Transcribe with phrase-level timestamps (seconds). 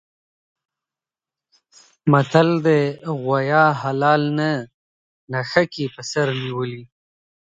[2.11, 2.81] متل دی:
[3.21, 4.49] غوایه حلال نه
[5.31, 6.83] نښکي په سر نیولي.